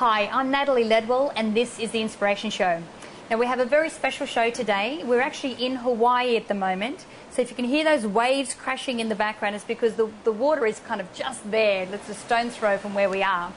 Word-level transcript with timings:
Hi, 0.00 0.30
I'm 0.32 0.50
Natalie 0.50 0.84
Ledwell, 0.84 1.30
and 1.36 1.54
this 1.54 1.78
is 1.78 1.90
The 1.90 2.00
Inspiration 2.00 2.48
Show. 2.48 2.82
Now, 3.30 3.36
we 3.36 3.44
have 3.44 3.60
a 3.60 3.66
very 3.66 3.90
special 3.90 4.24
show 4.24 4.48
today. 4.48 5.02
We're 5.04 5.20
actually 5.20 5.62
in 5.62 5.76
Hawaii 5.76 6.38
at 6.38 6.48
the 6.48 6.54
moment. 6.54 7.04
So, 7.30 7.42
if 7.42 7.50
you 7.50 7.54
can 7.54 7.66
hear 7.66 7.84
those 7.84 8.06
waves 8.06 8.54
crashing 8.54 9.00
in 9.00 9.10
the 9.10 9.14
background, 9.14 9.56
it's 9.56 9.64
because 9.66 9.96
the, 9.96 10.10
the 10.24 10.32
water 10.32 10.64
is 10.64 10.80
kind 10.80 11.02
of 11.02 11.12
just 11.12 11.50
there. 11.50 11.86
It's 11.92 12.08
a 12.08 12.14
stone's 12.14 12.56
throw 12.56 12.78
from 12.78 12.94
where 12.94 13.10
we 13.10 13.22
are. 13.22 13.52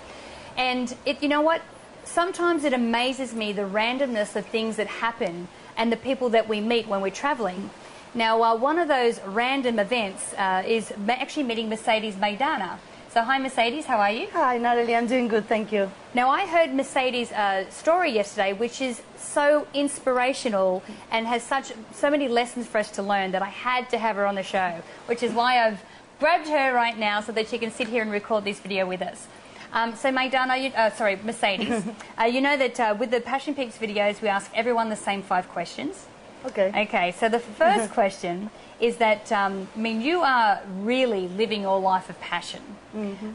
And 0.57 0.93
it, 1.05 1.23
you 1.23 1.29
know 1.29 1.39
what? 1.39 1.61
Sometimes 2.03 2.65
it 2.65 2.73
amazes 2.73 3.33
me 3.33 3.53
the 3.53 3.61
randomness 3.61 4.35
of 4.35 4.45
things 4.45 4.75
that 4.75 4.87
happen 4.87 5.47
and 5.77 5.93
the 5.93 5.97
people 5.97 6.27
that 6.31 6.49
we 6.49 6.59
meet 6.59 6.89
when 6.89 6.99
we're 6.99 7.09
traveling. 7.09 7.69
Now, 8.13 8.43
uh, 8.43 8.53
one 8.57 8.79
of 8.79 8.89
those 8.89 9.21
random 9.21 9.79
events 9.79 10.33
uh, 10.33 10.63
is 10.67 10.91
actually 11.07 11.43
meeting 11.43 11.69
Mercedes 11.69 12.15
Maidana. 12.15 12.79
So, 13.13 13.21
hi, 13.21 13.37
Mercedes, 13.37 13.85
how 13.85 13.99
are 13.99 14.09
you? 14.09 14.27
Hi, 14.33 14.57
Natalie. 14.57 14.95
I'm 14.95 15.05
doing 15.05 15.27
good, 15.27 15.47
thank 15.47 15.71
you. 15.71 15.91
Now, 16.15 16.31
I 16.31 16.47
heard 16.47 16.73
Mercedes' 16.73 17.31
uh, 17.31 17.69
story 17.69 18.09
yesterday, 18.09 18.53
which 18.53 18.81
is 18.81 19.03
so 19.17 19.67
inspirational 19.75 20.81
and 21.11 21.27
has 21.27 21.43
such 21.43 21.73
so 21.91 22.09
many 22.09 22.27
lessons 22.27 22.65
for 22.65 22.79
us 22.79 22.89
to 22.89 23.03
learn 23.03 23.29
that 23.33 23.43
I 23.43 23.49
had 23.49 23.87
to 23.91 23.99
have 23.99 24.15
her 24.15 24.25
on 24.25 24.33
the 24.33 24.41
show, 24.41 24.81
which 25.05 25.21
is 25.21 25.31
why 25.31 25.63
I've 25.63 25.83
grabbed 26.19 26.47
her 26.47 26.73
right 26.73 26.97
now 26.97 27.21
so 27.21 27.31
that 27.33 27.49
she 27.49 27.59
can 27.59 27.69
sit 27.69 27.87
here 27.87 28.01
and 28.01 28.11
record 28.11 28.45
this 28.45 28.59
video 28.59 28.87
with 28.87 29.03
us. 29.03 29.27
Um, 29.73 29.93
so, 29.95 30.09
Maidana, 30.11 30.59
you, 30.63 30.69
uh, 30.69 30.89
sorry, 30.89 31.19
Mercedes, 31.23 31.83
uh, 32.19 32.23
you 32.23 32.41
know 32.41 32.57
that 32.57 32.79
uh, 32.79 32.95
with 32.97 33.11
the 33.11 33.21
Passion 33.21 33.53
Peeps 33.53 33.77
videos, 33.77 34.23
we 34.23 34.27
ask 34.27 34.49
everyone 34.55 34.89
the 34.89 34.95
same 34.95 35.21
five 35.21 35.47
questions. 35.49 36.07
Okay. 36.45 36.71
Okay, 36.87 37.11
so 37.11 37.29
the 37.29 37.39
first 37.39 37.91
question 37.99 38.49
is 38.79 38.97
that, 38.97 39.31
um, 39.31 39.67
I 39.75 39.79
mean, 39.79 40.01
you 40.01 40.21
are 40.21 40.61
really 40.79 41.27
living 41.29 41.61
your 41.61 41.79
life 41.79 42.09
of 42.09 42.19
passion. 42.19 42.61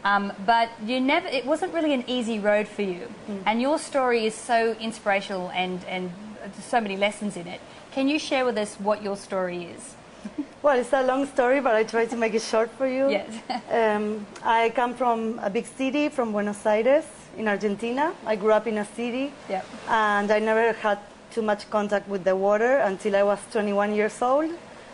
Um, 0.04 0.32
but 0.46 0.68
you 0.84 1.00
never, 1.00 1.26
it 1.26 1.44
wasn't 1.44 1.74
really 1.74 1.92
an 1.92 2.04
easy 2.06 2.38
road 2.38 2.68
for 2.68 2.82
you. 2.82 3.08
And 3.44 3.60
your 3.60 3.78
story 3.78 4.24
is 4.26 4.34
so 4.34 4.76
inspirational 4.78 5.50
and, 5.50 5.84
and 5.86 6.12
there's 6.40 6.64
so 6.64 6.80
many 6.80 6.96
lessons 6.96 7.36
in 7.36 7.46
it. 7.48 7.60
Can 7.92 8.08
you 8.08 8.18
share 8.18 8.44
with 8.44 8.56
us 8.56 8.76
what 8.76 9.02
your 9.02 9.16
story 9.16 9.64
is? 9.64 9.96
Well, 10.60 10.76
it's 10.80 10.92
a 10.92 11.02
long 11.04 11.24
story, 11.26 11.60
but 11.60 11.76
I 11.76 11.84
try 11.84 12.06
to 12.06 12.16
make 12.16 12.34
it 12.34 12.42
short 12.42 12.68
for 12.72 12.86
you. 12.86 13.08
Yes. 13.08 13.30
um, 13.70 14.26
I 14.42 14.70
come 14.70 14.92
from 14.92 15.38
a 15.40 15.48
big 15.48 15.66
city, 15.66 16.08
from 16.08 16.32
Buenos 16.32 16.66
Aires, 16.66 17.04
in 17.36 17.46
Argentina. 17.46 18.12
I 18.26 18.34
grew 18.34 18.50
up 18.50 18.66
in 18.66 18.78
a 18.78 18.84
city, 18.84 19.32
Yep. 19.48 19.64
and 19.88 20.32
I 20.32 20.40
never 20.40 20.72
had 20.72 20.98
too 21.38 21.44
much 21.44 21.70
contact 21.70 22.08
with 22.08 22.24
the 22.24 22.34
water 22.34 22.78
until 22.78 23.14
I 23.14 23.22
was 23.22 23.38
21 23.52 23.94
years 23.94 24.20
old. 24.20 24.50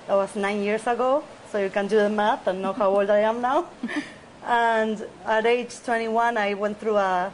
That 0.07 0.15
was 0.15 0.37
nine 0.37 0.63
years 0.63 0.87
ago, 0.87 1.25
so 1.51 1.57
you 1.57 1.71
can 1.71 1.87
do 1.87 1.97
the 1.97 2.11
math 2.11 2.47
and 2.47 2.61
know 2.61 2.75
how 2.75 2.91
old 2.91 3.09
I 3.09 3.21
am 3.21 3.41
now. 3.41 3.65
and 4.45 5.07
at 5.25 5.47
age 5.47 5.73
21, 5.83 6.37
I 6.37 6.53
went 6.53 6.79
through 6.79 6.99
a 6.99 7.33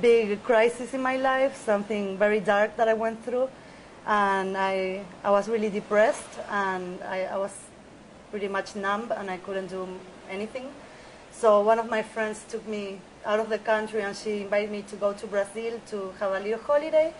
big 0.00 0.42
crisis 0.44 0.94
in 0.94 1.02
my 1.02 1.18
life, 1.18 1.62
something 1.62 2.16
very 2.16 2.40
dark 2.40 2.74
that 2.78 2.88
I 2.88 2.94
went 2.94 3.22
through. 3.22 3.50
And 4.06 4.56
I, 4.56 5.04
I 5.22 5.30
was 5.30 5.46
really 5.46 5.68
depressed, 5.68 6.32
and 6.48 7.02
I, 7.02 7.24
I 7.24 7.36
was 7.36 7.52
pretty 8.30 8.48
much 8.48 8.74
numb, 8.76 9.12
and 9.14 9.30
I 9.30 9.36
couldn't 9.36 9.66
do 9.66 9.86
anything. 10.30 10.70
So 11.32 11.60
one 11.60 11.78
of 11.78 11.90
my 11.90 12.02
friends 12.02 12.46
took 12.48 12.66
me 12.66 12.98
out 13.26 13.40
of 13.40 13.50
the 13.50 13.58
country, 13.58 14.00
and 14.00 14.16
she 14.16 14.40
invited 14.40 14.70
me 14.70 14.80
to 14.88 14.96
go 14.96 15.12
to 15.12 15.26
Brazil 15.26 15.78
to 15.90 16.14
have 16.18 16.32
a 16.32 16.40
little 16.40 16.60
holiday. 16.60 17.12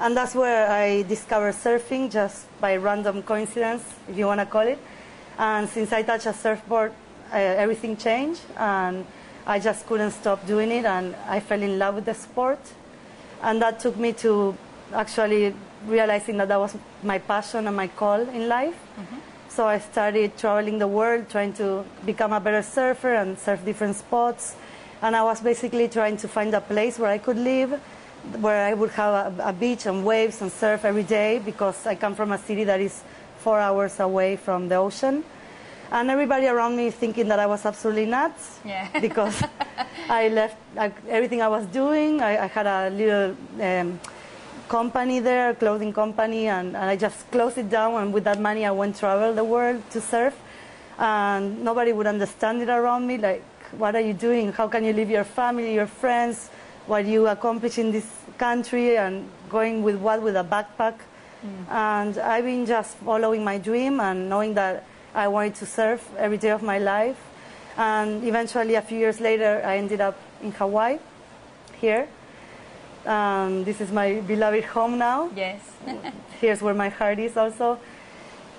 And 0.00 0.16
that's 0.16 0.34
where 0.34 0.70
I 0.70 1.02
discovered 1.02 1.54
surfing, 1.54 2.10
just 2.10 2.46
by 2.60 2.76
random 2.76 3.22
coincidence, 3.22 3.82
if 4.08 4.18
you 4.18 4.26
want 4.26 4.40
to 4.40 4.46
call 4.46 4.66
it. 4.66 4.78
And 5.38 5.68
since 5.68 5.92
I 5.92 6.02
touched 6.02 6.26
a 6.26 6.32
surfboard, 6.32 6.92
uh, 7.32 7.36
everything 7.36 7.96
changed, 7.96 8.42
and 8.56 9.06
I 9.46 9.58
just 9.58 9.86
couldn't 9.86 10.10
stop 10.10 10.46
doing 10.46 10.70
it, 10.70 10.84
and 10.84 11.14
I 11.28 11.40
fell 11.40 11.62
in 11.62 11.78
love 11.78 11.94
with 11.96 12.04
the 12.06 12.14
sport. 12.14 12.58
And 13.42 13.62
that 13.62 13.80
took 13.80 13.96
me 13.96 14.12
to 14.14 14.56
actually 14.92 15.54
realizing 15.86 16.38
that 16.38 16.48
that 16.48 16.58
was 16.58 16.76
my 17.02 17.18
passion 17.18 17.66
and 17.66 17.76
my 17.76 17.88
call 17.88 18.20
in 18.20 18.48
life. 18.48 18.76
So 19.48 19.66
I 19.66 19.78
started 19.78 20.36
traveling 20.36 20.78
the 20.78 20.88
world, 20.88 21.28
trying 21.30 21.52
to 21.54 21.84
become 22.04 22.32
a 22.32 22.40
better 22.40 22.62
surfer 22.62 23.14
and 23.14 23.38
surf 23.38 23.64
different 23.64 23.96
spots. 23.96 24.56
And 25.02 25.14
I 25.14 25.22
was 25.22 25.40
basically 25.40 25.88
trying 25.88 26.16
to 26.18 26.28
find 26.28 26.52
a 26.54 26.60
place 26.60 26.98
where 26.98 27.10
I 27.10 27.18
could 27.18 27.36
live, 27.36 27.80
where 28.40 28.66
I 28.66 28.74
would 28.74 28.90
have 28.90 29.38
a, 29.38 29.48
a 29.48 29.52
beach 29.52 29.86
and 29.86 30.04
waves 30.04 30.40
and 30.42 30.50
surf 30.50 30.84
every 30.84 31.02
day 31.02 31.40
because 31.44 31.86
I 31.86 31.94
come 31.94 32.14
from 32.14 32.32
a 32.32 32.38
city 32.38 32.64
that 32.64 32.80
is 32.80 33.02
four 33.38 33.60
hours 33.60 34.00
away 34.00 34.36
from 34.36 34.68
the 34.68 34.76
ocean. 34.76 35.24
And 35.92 36.10
everybody 36.10 36.46
around 36.46 36.76
me 36.76 36.90
thinking 36.90 37.28
that 37.28 37.38
I 37.38 37.46
was 37.46 37.64
absolutely 37.64 38.06
nuts 38.06 38.58
Yeah. 38.64 38.88
because 39.00 39.44
I 40.08 40.28
left 40.28 40.56
like, 40.74 40.94
everything 41.08 41.42
I 41.42 41.48
was 41.48 41.66
doing. 41.66 42.20
I, 42.20 42.44
I 42.44 42.46
had 42.46 42.66
a 42.66 42.90
little 42.90 43.36
um, 43.60 44.00
company 44.68 45.20
there, 45.20 45.50
a 45.50 45.54
clothing 45.54 45.92
company, 45.92 46.48
and, 46.48 46.68
and 46.74 46.84
I 46.90 46.96
just 46.96 47.30
closed 47.30 47.58
it 47.58 47.68
down. 47.70 48.00
And 48.02 48.12
with 48.12 48.24
that 48.24 48.40
money, 48.40 48.64
I 48.66 48.70
went 48.70 48.98
travel 48.98 49.34
the 49.34 49.44
world 49.44 49.82
to 49.90 50.00
surf. 50.00 50.34
And 50.98 51.62
nobody 51.62 51.92
would 51.92 52.06
understand 52.06 52.62
it 52.62 52.68
around 52.68 53.06
me. 53.06 53.18
Like, 53.18 53.44
what 53.76 53.94
are 53.94 54.00
you 54.00 54.14
doing? 54.14 54.52
How 54.52 54.68
can 54.68 54.84
you 54.84 54.92
leave 54.92 55.10
your 55.10 55.24
family, 55.24 55.74
your 55.74 55.86
friends? 55.86 56.50
What 56.86 57.06
you 57.06 57.28
accomplish 57.28 57.78
in 57.78 57.92
this 57.92 58.06
country 58.38 58.96
and 58.96 59.28
going 59.48 59.82
with 59.82 59.96
what? 59.96 60.22
With 60.22 60.36
a 60.36 60.44
backpack. 60.44 60.94
And 61.70 62.16
I've 62.18 62.44
been 62.44 62.64
just 62.64 62.96
following 62.96 63.44
my 63.44 63.58
dream 63.58 64.00
and 64.00 64.28
knowing 64.28 64.54
that 64.54 64.84
I 65.14 65.28
wanted 65.28 65.54
to 65.56 65.66
surf 65.66 66.08
every 66.16 66.38
day 66.38 66.50
of 66.50 66.62
my 66.62 66.78
life. 66.78 67.18
And 67.76 68.24
eventually, 68.24 68.76
a 68.76 68.82
few 68.82 68.98
years 68.98 69.20
later, 69.20 69.60
I 69.64 69.76
ended 69.76 70.00
up 70.00 70.16
in 70.42 70.52
Hawaii, 70.52 70.98
here. 71.80 72.08
Um, 73.04 73.64
this 73.64 73.80
is 73.80 73.92
my 73.92 74.20
beloved 74.20 74.64
home 74.64 74.96
now. 74.98 75.30
Yes. 75.36 75.60
Here's 76.40 76.62
where 76.62 76.74
my 76.74 76.88
heart 76.88 77.18
is 77.18 77.36
also. 77.36 77.78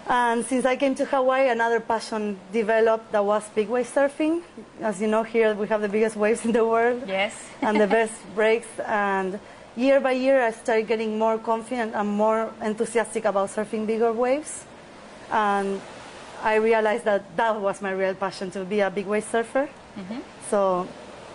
And 0.08 0.46
since 0.46 0.66
I 0.66 0.76
came 0.76 0.94
to 0.96 1.06
Hawaii, 1.06 1.50
another 1.50 1.80
passion 1.80 2.40
developed 2.54 3.12
that 3.12 3.26
was 3.26 3.44
big 3.56 3.70
wave 3.70 3.88
surfing. 3.88 4.44
As 4.80 5.02
you 5.02 5.08
know, 5.08 5.24
here 5.24 5.56
we 5.56 5.68
have 5.68 5.82
the 5.82 5.90
biggest 5.90 6.16
waves 6.16 6.46
in 6.46 6.52
the 6.52 6.66
world 6.66 7.04
yes. 7.08 7.34
and 7.62 7.80
the 7.80 7.88
best 7.98 8.14
breaks. 8.36 8.68
And 8.86 9.40
year 9.76 10.00
by 10.00 10.12
year, 10.12 10.44
I 10.44 10.52
started 10.52 10.88
getting 10.88 11.18
more 11.18 11.40
confident 11.40 11.96
and 11.96 12.08
more 12.08 12.52
enthusiastic 12.62 13.26
about 13.26 13.50
surfing 13.50 13.88
bigger 13.88 14.14
waves. 14.14 14.66
And 15.32 15.82
I 16.44 16.56
realized 16.56 17.06
that 17.06 17.36
that 17.38 17.60
was 17.60 17.82
my 17.82 17.92
real 17.92 18.14
passion 18.14 18.52
to 18.52 18.64
be 18.64 18.82
a 18.82 18.92
big 18.92 19.08
wave 19.08 19.24
surfer. 19.24 19.68
Mm-hmm. 19.98 20.20
So 20.52 20.88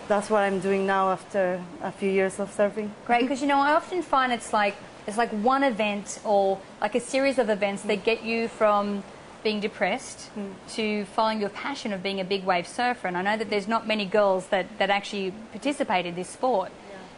that's 0.07 0.29
what 0.29 0.43
I'm 0.43 0.61
doing 0.61 0.85
now 0.85 1.11
after 1.11 1.61
a 1.81 1.91
few 1.91 2.09
years 2.09 2.39
of 2.39 2.55
surfing. 2.55 2.89
Great, 3.05 3.23
because 3.23 3.41
you 3.41 3.47
know, 3.47 3.59
I 3.59 3.73
often 3.73 4.01
find 4.01 4.31
it's 4.31 4.53
like 4.53 4.75
it's 5.07 5.17
like 5.17 5.29
one 5.31 5.63
event 5.63 6.19
or 6.23 6.59
like 6.79 6.95
a 6.95 6.99
series 6.99 7.37
of 7.39 7.49
events 7.49 7.83
that 7.83 8.03
get 8.03 8.23
you 8.23 8.47
from 8.47 9.03
being 9.43 9.59
depressed 9.59 10.29
to 10.69 11.05
following 11.05 11.39
your 11.41 11.49
passion 11.49 11.91
of 11.93 12.03
being 12.03 12.19
a 12.19 12.23
big 12.23 12.43
wave 12.43 12.67
surfer. 12.67 13.07
And 13.07 13.17
I 13.17 13.21
know 13.23 13.37
that 13.37 13.49
there's 13.49 13.67
not 13.67 13.87
many 13.87 14.05
girls 14.05 14.47
that, 14.47 14.77
that 14.77 14.89
actually 14.91 15.33
participate 15.51 16.05
in 16.05 16.15
this 16.15 16.29
sport. 16.29 16.71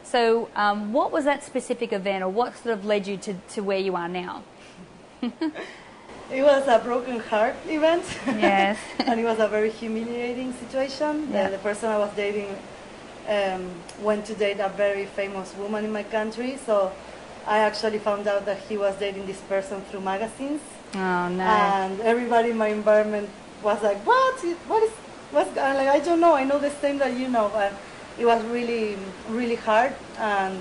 So, 0.03 0.49
um, 0.55 0.93
what 0.93 1.11
was 1.11 1.23
that 1.25 1.43
specific 1.43 1.93
event, 1.93 2.23
or 2.23 2.29
what 2.29 2.57
sort 2.57 2.77
of 2.77 2.85
led 2.85 3.07
you 3.07 3.15
to, 3.17 3.35
to 3.53 3.61
where 3.61 3.77
you 3.79 3.95
are 3.95 4.09
now? 4.09 4.43
It 6.31 6.41
was 6.41 6.67
a 6.67 6.79
broken 6.79 7.19
heart 7.19 7.55
event. 7.67 8.03
Yes. 8.25 8.79
and 8.99 9.19
it 9.19 9.23
was 9.23 9.39
a 9.39 9.47
very 9.47 9.69
humiliating 9.69 10.53
situation. 10.53 11.31
The- 11.31 11.37
Yeah. 11.37 11.49
The, 11.49 11.57
person 11.59 11.89
I 11.89 11.99
was 11.99 12.11
dating 12.15 12.55
um, 13.27 13.69
went 14.01 14.25
to 14.25 14.33
date 14.33 14.59
a 14.59 14.69
very 14.69 15.05
famous 15.05 15.53
woman 15.55 15.85
in 15.85 15.91
my 15.91 16.03
country, 16.03 16.57
so 16.65 16.91
I 17.47 17.59
actually 17.59 17.99
found 17.99 18.27
out 18.27 18.45
that 18.45 18.57
he 18.69 18.77
was 18.77 18.95
dating 18.97 19.25
this 19.25 19.41
person 19.41 19.81
through 19.81 20.01
magazines. 20.01 20.61
Oh 20.95 21.27
no. 21.29 21.43
And 21.43 21.99
everybody 22.01 22.51
in 22.51 22.57
my 22.57 22.67
environment 22.69 23.29
was 23.61 23.81
like, 23.83 23.97
"What? 24.05 24.39
What 24.67 24.83
is? 24.83 24.91
What's?" 25.31 25.57
I'm 25.57 25.75
like, 25.75 25.87
"I 25.89 25.99
don't 25.99 26.19
know. 26.19 26.35
I 26.35 26.43
know 26.43 26.59
the 26.59 26.69
same 26.69 26.97
that 26.99 27.13
you 27.17 27.27
know." 27.27 27.51
And 27.55 27.75
it 28.19 28.25
was 28.25 28.41
really, 28.45 28.97
really 29.29 29.55
hard, 29.55 29.93
and 30.19 30.59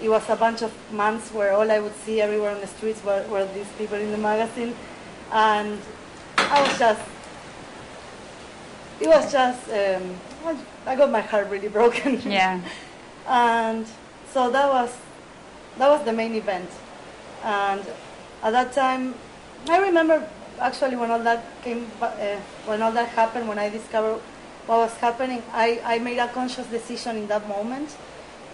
it 0.00 0.08
was 0.08 0.28
a 0.30 0.36
bunch 0.36 0.62
of 0.62 0.72
months 0.92 1.32
where 1.32 1.52
all 1.52 1.70
I 1.70 1.80
would 1.80 1.94
see 2.04 2.20
everywhere 2.20 2.50
on 2.54 2.60
the 2.60 2.66
streets 2.66 3.02
were, 3.04 3.24
were 3.28 3.44
these 3.54 3.68
people 3.76 3.98
in 3.98 4.10
the 4.12 4.18
magazine, 4.18 4.74
and 5.32 5.78
I 6.38 6.62
was 6.62 6.78
just. 6.78 7.02
It 9.00 9.08
was 9.08 9.32
just. 9.32 9.68
Um, 9.68 10.16
I 10.86 10.96
got 10.96 11.10
my 11.10 11.20
heart 11.20 11.48
really 11.50 11.68
broken. 11.78 12.20
yeah. 12.22 12.60
And 13.28 13.86
so 14.32 14.50
that 14.50 14.68
was 14.72 14.90
that 15.78 15.88
was 15.88 16.04
the 16.04 16.12
main 16.12 16.34
event. 16.34 16.70
And 17.44 17.84
at 18.42 18.50
that 18.50 18.72
time, 18.72 19.14
I 19.68 19.78
remember 19.78 20.28
actually 20.60 20.96
when 20.96 21.10
all 21.10 21.22
that 21.22 21.44
came, 21.62 21.90
uh, 22.00 22.36
when 22.66 22.82
all 22.82 22.92
that 22.92 23.08
happened, 23.08 23.48
when 23.48 23.58
I 23.58 23.68
discovered 23.68 24.20
what 24.66 24.78
was 24.78 24.96
happening, 24.98 25.42
I, 25.52 25.80
I 25.84 25.98
made 25.98 26.18
a 26.18 26.28
conscious 26.28 26.66
decision 26.66 27.16
in 27.16 27.26
that 27.28 27.48
moment, 27.48 27.90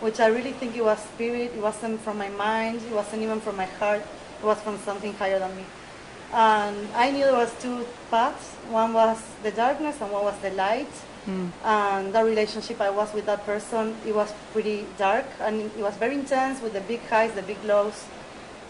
which 0.00 0.20
I 0.20 0.26
really 0.28 0.52
think 0.52 0.76
it 0.76 0.84
was 0.84 0.98
spirit. 0.98 1.52
It 1.54 1.60
wasn't 1.60 2.00
from 2.00 2.18
my 2.18 2.28
mind. 2.30 2.82
It 2.82 2.92
wasn't 2.92 3.22
even 3.22 3.40
from 3.40 3.56
my 3.56 3.66
heart. 3.66 4.02
It 4.40 4.44
was 4.44 4.60
from 4.60 4.78
something 4.78 5.12
higher 5.14 5.38
than 5.38 5.54
me. 5.56 5.64
And 6.32 6.88
I 6.94 7.10
knew 7.10 7.24
there 7.24 7.34
was 7.34 7.52
two 7.60 7.86
paths. 8.10 8.50
One 8.70 8.92
was 8.92 9.20
the 9.42 9.50
darkness, 9.50 10.00
and 10.00 10.10
one 10.12 10.24
was 10.24 10.38
the 10.40 10.50
light. 10.50 10.92
Mm. 11.26 11.50
And 11.64 12.12
the 12.14 12.24
relationship 12.24 12.80
I 12.80 12.90
was 12.90 13.12
with 13.12 13.26
that 13.26 13.44
person, 13.44 13.96
it 14.06 14.14
was 14.14 14.32
pretty 14.52 14.86
dark, 14.96 15.26
and 15.40 15.60
it 15.60 15.78
was 15.78 15.94
very 15.96 16.14
intense 16.14 16.60
with 16.62 16.72
the 16.72 16.80
big 16.80 17.00
highs, 17.08 17.32
the 17.32 17.42
big 17.42 17.62
lows. 17.64 18.04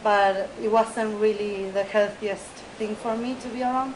But 0.03 0.49
it 0.63 0.71
wasn't 0.71 1.21
really 1.21 1.71
the 1.71 1.83
healthiest 1.83 2.47
thing 2.79 2.95
for 2.97 3.17
me 3.17 3.37
to 3.43 3.49
be 3.49 3.63
around. 3.63 3.95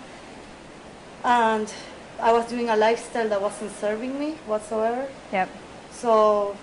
And 1.25 1.73
I 2.21 2.33
was 2.33 2.47
doing 2.47 2.69
a 2.69 2.77
lifestyle 2.77 3.29
that 3.29 3.41
wasn't 3.41 3.73
serving 3.79 4.19
me 4.19 4.33
whatsoever. 4.47 5.09
Yep. 5.33 5.49
So 5.93 6.57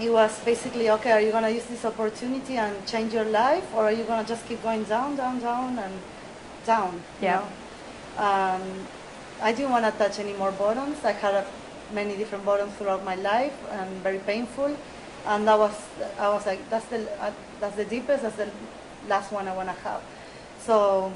it 0.00 0.10
was 0.10 0.40
basically 0.44 0.90
okay 0.90 1.12
are 1.12 1.20
you 1.20 1.30
going 1.30 1.44
to 1.44 1.52
use 1.52 1.64
this 1.66 1.84
opportunity 1.84 2.56
and 2.56 2.86
change 2.86 3.12
your 3.12 3.24
life 3.24 3.64
or 3.74 3.84
are 3.84 3.92
you 3.92 4.02
going 4.04 4.20
to 4.24 4.28
just 4.28 4.46
keep 4.46 4.60
going 4.62 4.82
down 4.84 5.14
down 5.14 5.38
down 5.38 5.78
and 5.78 5.94
down 6.66 7.00
yeah 7.22 7.44
um, 8.18 8.62
i 9.44 9.52
didn't 9.52 9.70
want 9.70 9.84
to 9.84 9.92
touch 10.02 10.18
any 10.18 10.32
more 10.32 10.50
bottoms. 10.52 11.04
I 11.04 11.12
had 11.12 11.34
a, 11.34 11.46
many 11.92 12.16
different 12.16 12.44
bottoms 12.46 12.72
throughout 12.76 13.04
my 13.04 13.14
life 13.14 13.54
and 13.70 13.90
very 14.02 14.18
painful. 14.18 14.74
And 15.26 15.46
that 15.46 15.58
was 15.58 15.74
i 16.18 16.28
was 16.28 16.46
like 16.46 16.60
that's 16.70 16.86
the 16.86 17.00
uh, 17.22 17.30
that's 17.60 17.76
the 17.76 17.84
deepest 17.84 18.22
that's 18.22 18.36
the 18.36 18.50
last 19.08 19.32
one 19.32 19.46
i 19.46 19.54
want 19.54 19.68
to 19.68 19.76
have. 19.84 20.00
So 20.60 21.12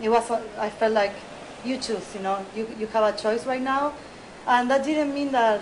it 0.00 0.08
was 0.08 0.30
i 0.58 0.70
felt 0.70 0.92
like 0.92 1.12
you 1.64 1.76
choose 1.76 2.06
you 2.14 2.22
know? 2.22 2.46
You, 2.56 2.68
you 2.78 2.86
have 2.86 3.14
a 3.14 3.18
choice 3.18 3.46
right 3.46 3.62
now. 3.62 3.94
And 4.46 4.70
that 4.70 4.84
didn't 4.84 5.12
mean 5.14 5.32
that 5.32 5.60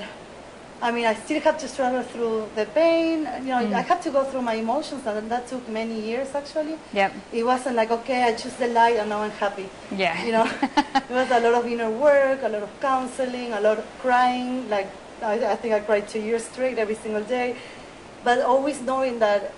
I 0.82 0.90
mean, 0.90 1.04
I 1.04 1.14
still 1.14 1.40
have 1.40 1.58
to 1.58 1.68
struggle 1.68 2.02
through 2.02 2.48
the 2.54 2.64
pain. 2.64 3.28
You 3.42 3.52
know, 3.52 3.62
mm. 3.62 3.74
I 3.74 3.82
had 3.82 4.00
to 4.02 4.10
go 4.10 4.24
through 4.24 4.42
my 4.42 4.54
emotions, 4.54 5.06
and 5.06 5.30
that 5.30 5.46
took 5.46 5.68
many 5.68 6.00
years 6.00 6.34
actually. 6.34 6.76
Yep. 6.94 7.12
It 7.32 7.44
wasn't 7.44 7.76
like 7.76 7.90
okay, 7.90 8.22
I 8.22 8.34
choose 8.34 8.54
the 8.54 8.68
light, 8.68 8.96
and 8.96 9.10
now 9.10 9.20
I'm 9.20 9.30
happy. 9.32 9.68
Yeah. 9.94 10.24
You 10.24 10.32
know, 10.32 10.44
it 10.62 11.10
was 11.10 11.30
a 11.30 11.40
lot 11.40 11.54
of 11.54 11.66
inner 11.66 11.90
work, 11.90 12.40
a 12.42 12.48
lot 12.48 12.62
of 12.62 12.80
counseling, 12.80 13.52
a 13.52 13.60
lot 13.60 13.78
of 13.78 13.86
crying. 14.00 14.70
Like 14.70 14.88
I, 15.22 15.52
I 15.52 15.56
think 15.56 15.74
I 15.74 15.80
cried 15.80 16.08
two 16.08 16.20
years 16.20 16.44
straight 16.44 16.78
every 16.78 16.94
single 16.94 17.24
day, 17.24 17.56
but 18.24 18.40
always 18.40 18.80
knowing 18.80 19.18
that 19.18 19.52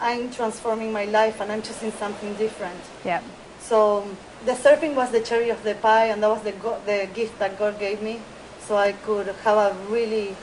I'm 0.00 0.30
transforming 0.30 0.92
my 0.92 1.06
life 1.06 1.40
and 1.40 1.50
I'm 1.50 1.62
choosing 1.62 1.92
something 1.92 2.34
different. 2.34 2.80
Yeah. 3.04 3.22
So 3.58 4.06
the 4.44 4.52
surfing 4.52 4.94
was 4.94 5.10
the 5.12 5.20
cherry 5.20 5.48
of 5.48 5.62
the 5.64 5.74
pie, 5.76 6.06
and 6.06 6.22
that 6.22 6.28
was 6.28 6.42
the 6.42 6.52
go- 6.52 6.80
the 6.84 7.08
gift 7.14 7.38
that 7.38 7.58
God 7.58 7.78
gave 7.78 8.02
me, 8.02 8.20
so 8.66 8.76
I 8.76 8.92
could 8.92 9.28
have 9.28 9.56
a 9.56 9.74
really 9.88 10.36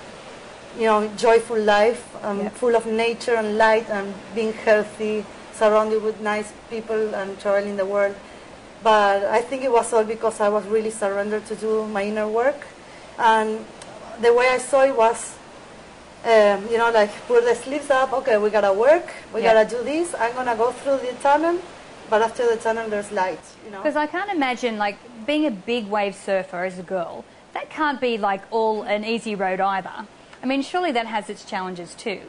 you 0.77 0.85
know, 0.85 1.07
joyful 1.15 1.59
life, 1.59 2.03
um, 2.23 2.39
yeah. 2.39 2.49
full 2.49 2.75
of 2.75 2.85
nature 2.85 3.35
and 3.35 3.57
light 3.57 3.89
and 3.89 4.13
being 4.33 4.53
healthy, 4.53 5.25
surrounded 5.53 6.03
with 6.03 6.19
nice 6.21 6.51
people 6.69 7.15
and 7.15 7.39
traveling 7.39 7.77
the 7.77 7.85
world. 7.85 8.15
But 8.83 9.23
I 9.25 9.41
think 9.41 9.63
it 9.63 9.71
was 9.71 9.91
all 9.93 10.03
because 10.03 10.41
I 10.41 10.49
was 10.49 10.65
really 10.67 10.91
surrendered 10.91 11.45
to 11.47 11.55
do 11.55 11.87
my 11.87 12.03
inner 12.03 12.27
work. 12.27 12.67
And 13.17 13.65
the 14.21 14.33
way 14.33 14.49
I 14.49 14.57
saw 14.57 14.83
it 14.83 14.95
was, 14.95 15.35
um, 16.25 16.67
you 16.69 16.77
know, 16.77 16.91
like 16.91 17.11
put 17.27 17.45
the 17.45 17.55
sleeves 17.55 17.89
up, 17.89 18.11
okay, 18.13 18.37
we 18.37 18.49
gotta 18.49 18.73
work, 18.73 19.13
we 19.33 19.41
yeah. 19.41 19.53
gotta 19.53 19.69
do 19.69 19.83
this, 19.83 20.13
I'm 20.19 20.33
gonna 20.33 20.55
go 20.55 20.71
through 20.71 20.97
the 20.97 21.13
tunnel, 21.21 21.59
but 22.09 22.21
after 22.21 22.47
the 22.47 22.57
tunnel 22.57 22.89
there's 22.89 23.11
light, 23.11 23.39
you 23.63 23.71
know. 23.71 23.77
Because 23.77 23.95
I 23.95 24.07
can't 24.07 24.31
imagine, 24.31 24.77
like, 24.77 24.97
being 25.25 25.45
a 25.45 25.51
big 25.51 25.87
wave 25.87 26.15
surfer 26.15 26.65
as 26.65 26.77
a 26.79 26.83
girl, 26.83 27.23
that 27.53 27.69
can't 27.69 28.01
be 28.01 28.17
like 28.17 28.41
all 28.51 28.83
an 28.83 29.05
easy 29.05 29.35
road 29.35 29.59
either. 29.59 30.05
I 30.45 30.47
mean, 30.47 30.61
surely 30.61 30.91
that 30.91 31.07
has 31.07 31.27
its 31.27 31.43
challenges 31.43 31.95
too. 31.95 32.21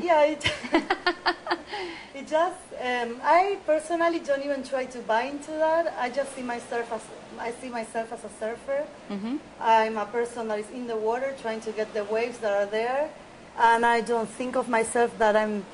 Yeah, 0.00 0.22
it, 0.22 0.42
it 2.14 2.26
does. 2.26 2.54
Um, 2.80 3.20
I 3.22 3.58
personally 3.66 4.20
don't 4.20 4.42
even 4.42 4.62
try 4.64 4.86
to 4.86 4.98
buy 5.00 5.24
into 5.24 5.50
that. 5.50 5.94
I 5.98 6.08
just 6.08 6.34
see 6.34 6.40
myself 6.42 6.90
as 6.90 7.02
I 7.38 7.50
see 7.60 7.68
myself 7.68 8.10
as 8.14 8.24
a 8.24 8.30
surfer. 8.40 8.86
Mm-hmm. 9.10 9.36
I'm 9.60 9.98
a 9.98 10.06
person 10.06 10.48
that 10.48 10.60
is 10.60 10.70
in 10.70 10.86
the 10.86 10.96
water 10.96 11.34
trying 11.42 11.60
to 11.60 11.72
get 11.72 11.92
the 11.92 12.04
waves 12.04 12.38
that 12.38 12.54
are 12.54 12.64
there, 12.64 13.10
and 13.58 13.84
I 13.84 14.00
don't 14.00 14.30
think 14.30 14.56
of 14.56 14.70
myself 14.70 15.10
that 15.18 15.36
I'm, 15.36 15.66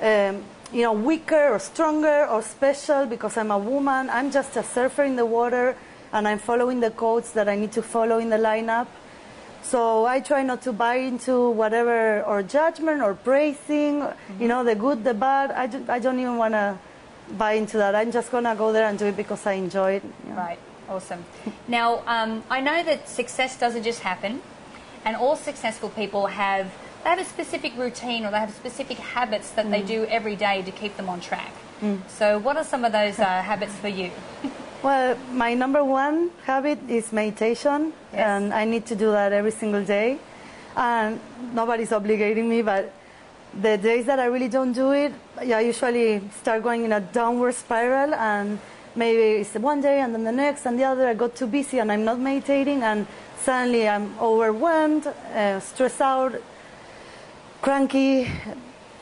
um, 0.00 0.42
you 0.72 0.84
know, 0.84 0.94
weaker 0.94 1.50
or 1.50 1.58
stronger 1.58 2.26
or 2.28 2.40
special 2.40 3.04
because 3.04 3.36
I'm 3.36 3.50
a 3.50 3.58
woman. 3.58 4.08
I'm 4.08 4.30
just 4.30 4.56
a 4.56 4.62
surfer 4.62 5.04
in 5.04 5.16
the 5.16 5.26
water, 5.26 5.76
and 6.14 6.26
I'm 6.26 6.38
following 6.38 6.80
the 6.80 6.92
codes 6.92 7.32
that 7.32 7.46
I 7.46 7.56
need 7.56 7.72
to 7.72 7.82
follow 7.82 8.16
in 8.16 8.30
the 8.30 8.38
lineup. 8.38 8.86
So 9.62 10.04
I 10.04 10.20
try 10.20 10.42
not 10.42 10.62
to 10.62 10.72
buy 10.72 10.96
into 10.96 11.50
whatever 11.50 12.22
or 12.22 12.42
judgment 12.42 13.02
or 13.02 13.14
praising, 13.14 14.00
mm-hmm. 14.00 14.42
you 14.42 14.48
know, 14.48 14.64
the 14.64 14.74
good, 14.74 15.04
the 15.04 15.14
bad. 15.14 15.50
I, 15.52 15.66
do, 15.66 15.84
I 15.88 15.98
don't 15.98 16.18
even 16.18 16.36
want 16.36 16.54
to 16.54 16.78
buy 17.38 17.52
into 17.52 17.78
that. 17.78 17.94
I'm 17.94 18.10
just 18.10 18.30
going 18.30 18.44
to 18.44 18.54
go 18.54 18.72
there 18.72 18.86
and 18.86 18.98
do 18.98 19.06
it 19.06 19.16
because 19.16 19.46
I 19.46 19.52
enjoy 19.52 19.92
it. 19.92 20.02
You 20.24 20.30
know. 20.30 20.36
Right, 20.36 20.58
awesome. 20.88 21.24
now, 21.68 22.02
um, 22.06 22.42
I 22.50 22.60
know 22.60 22.82
that 22.82 23.08
success 23.08 23.58
doesn't 23.58 23.84
just 23.84 24.00
happen, 24.00 24.42
and 25.04 25.16
all 25.16 25.36
successful 25.36 25.88
people 25.90 26.26
have 26.26 26.72
they 27.04 27.10
have 27.10 27.18
a 27.18 27.24
specific 27.24 27.76
routine 27.76 28.24
or 28.24 28.30
they 28.30 28.38
have 28.38 28.54
specific 28.54 28.96
habits 28.96 29.50
that 29.52 29.66
mm. 29.66 29.70
they 29.70 29.82
do 29.82 30.04
every 30.04 30.36
day 30.36 30.62
to 30.62 30.70
keep 30.70 30.96
them 30.96 31.08
on 31.08 31.20
track. 31.20 31.52
Mm. 31.80 31.98
So, 32.08 32.38
what 32.38 32.56
are 32.56 32.64
some 32.64 32.84
of 32.84 32.92
those 32.92 33.18
uh, 33.18 33.24
habits 33.24 33.74
for 33.74 33.88
you? 33.88 34.10
Well, 34.82 35.16
my 35.30 35.54
number 35.54 35.84
one 35.84 36.32
habit 36.44 36.80
is 36.88 37.12
meditation, 37.12 37.92
yes. 38.12 38.20
and 38.20 38.52
I 38.52 38.64
need 38.64 38.84
to 38.86 38.96
do 38.96 39.12
that 39.12 39.32
every 39.32 39.52
single 39.52 39.84
day. 39.84 40.18
And 40.76 41.20
nobody's 41.54 41.90
obligating 41.90 42.48
me, 42.48 42.62
but 42.62 42.92
the 43.60 43.78
days 43.78 44.06
that 44.06 44.18
I 44.18 44.24
really 44.24 44.48
don't 44.48 44.72
do 44.72 44.90
it, 44.90 45.12
I 45.38 45.60
usually 45.60 46.20
start 46.40 46.64
going 46.64 46.84
in 46.84 46.90
a 46.90 46.98
downward 47.00 47.54
spiral, 47.54 48.12
and 48.12 48.58
maybe 48.96 49.42
it's 49.42 49.54
one 49.54 49.80
day 49.80 50.00
and 50.00 50.16
then 50.16 50.24
the 50.24 50.32
next 50.32 50.66
and 50.66 50.76
the 50.76 50.84
other. 50.84 51.06
I 51.06 51.14
got 51.14 51.36
too 51.36 51.46
busy 51.46 51.78
and 51.78 51.92
I'm 51.92 52.04
not 52.04 52.18
meditating, 52.18 52.82
and 52.82 53.06
suddenly 53.40 53.88
I'm 53.88 54.18
overwhelmed, 54.18 55.06
uh, 55.06 55.60
stressed 55.60 56.00
out, 56.00 56.42
cranky, 57.60 58.28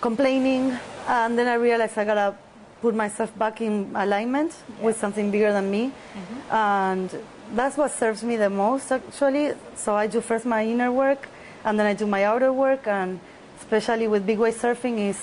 complaining, 0.03 0.77
and 1.09 1.39
then 1.39 1.49
I 1.49 1.55
realize 1.55 1.97
I 1.97 2.05
gotta 2.05 2.35
put 2.81 2.95
myself 2.95 3.37
back 3.39 3.61
in 3.61 3.93
alignment 3.95 4.53
yeah. 4.53 4.85
with 4.87 4.99
something 4.99 5.31
bigger 5.31 5.53
than 5.53 5.71
me. 5.71 5.89
Mm-hmm. 5.91 6.55
And 6.55 7.23
that's 7.55 7.77
what 7.77 7.91
serves 7.91 8.23
me 8.23 8.37
the 8.37 8.51
most, 8.51 8.93
actually. 8.93 9.53
So 9.75 9.95
I 9.95 10.07
do 10.07 10.21
first 10.21 10.47
my 10.47 10.65
inner 10.65 10.91
work, 10.93 11.29
and 11.65 11.79
then 11.79 11.87
I 11.87 11.95
do 11.95 12.07
my 12.07 12.25
outer 12.25 12.53
work. 12.53 12.87
And 12.87 13.21
especially 13.61 14.09
with 14.09 14.27
big 14.27 14.39
wave 14.39 14.55
surfing, 14.55 14.99
is 14.99 15.21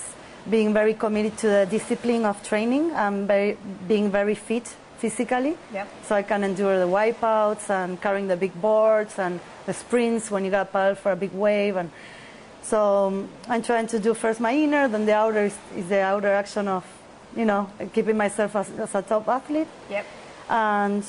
being 0.48 0.72
very 0.72 0.94
committed 0.94 1.36
to 1.38 1.46
the 1.46 1.66
discipline 1.68 2.24
of 2.24 2.42
training 2.42 2.90
and 2.92 3.26
very, 3.26 3.58
being 3.86 4.10
very 4.10 4.34
fit 4.34 4.66
physically. 4.98 5.56
Yep. 5.72 5.88
So 6.04 6.14
I 6.14 6.22
can 6.22 6.42
endure 6.44 6.78
the 6.78 6.86
wipeouts 6.86 7.70
and 7.70 8.00
carrying 8.00 8.28
the 8.28 8.36
big 8.36 8.60
boards 8.60 9.18
and 9.18 9.40
the 9.66 9.74
sprints 9.74 10.30
when 10.30 10.44
you 10.44 10.50
got 10.50 10.72
paddle 10.72 10.94
for 10.94 11.12
a 11.12 11.16
big 11.16 11.32
wave. 11.32 11.76
And 11.76 11.90
so 12.62 13.06
um, 13.06 13.28
I'm 13.48 13.62
trying 13.62 13.86
to 13.88 13.98
do 13.98 14.14
first 14.14 14.40
my 14.40 14.54
inner, 14.54 14.88
then 14.88 15.06
the 15.06 15.14
outer 15.14 15.44
is, 15.44 15.56
is 15.76 15.88
the 15.88 16.00
outer 16.00 16.32
action 16.32 16.68
of 16.68 16.84
you 17.38 17.44
know, 17.44 17.70
keeping 17.94 18.16
myself 18.16 18.56
as, 18.56 18.70
as 18.70 18.94
a 18.96 19.02
top 19.02 19.28
athlete. 19.28 19.68
Yep. 19.88 20.06
And 20.50 21.04